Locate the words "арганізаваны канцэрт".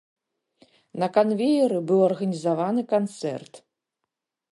2.09-3.53